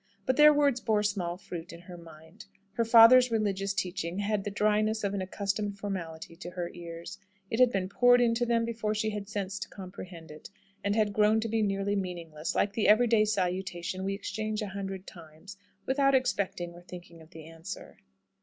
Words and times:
But 0.25 0.35
their 0.35 0.51
words 0.51 0.81
bore 0.81 1.03
small 1.03 1.37
fruit 1.37 1.71
in 1.71 1.81
her 1.81 1.95
mind. 1.95 2.47
Her 2.73 2.83
father's 2.83 3.29
religious 3.29 3.71
teaching 3.71 4.17
had 4.17 4.43
the 4.43 4.49
dryness 4.49 5.03
of 5.03 5.13
an 5.13 5.21
accustomed 5.21 5.77
formality 5.77 6.35
to 6.37 6.49
her 6.49 6.71
ears. 6.73 7.19
It 7.51 7.59
had 7.59 7.71
been 7.71 7.87
poured 7.87 8.19
into 8.19 8.43
them 8.43 8.65
before 8.65 8.95
she 8.95 9.11
had 9.11 9.29
sense 9.29 9.59
to 9.59 9.69
comprehend 9.69 10.31
it, 10.31 10.49
and 10.83 10.95
had 10.95 11.13
grown 11.13 11.39
to 11.41 11.47
be 11.47 11.61
nearly 11.61 11.95
meaningless, 11.95 12.55
like 12.55 12.73
the 12.73 12.87
everyday 12.87 13.25
salutation 13.25 14.03
we 14.03 14.15
exchange 14.15 14.63
a 14.63 14.69
hundred 14.69 15.05
times, 15.05 15.55
without 15.85 16.15
expecting 16.15 16.73
or 16.73 16.81
thinking 16.81 17.21
of 17.21 17.29
the 17.29 17.45
answer. 17.45 17.99